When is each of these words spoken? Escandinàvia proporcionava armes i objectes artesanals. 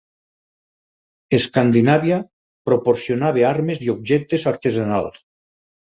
Escandinàvia 1.39 2.17
proporcionava 2.71 3.45
armes 3.53 3.85
i 3.89 3.93
objectes 3.99 4.51
artesanals. 4.57 5.25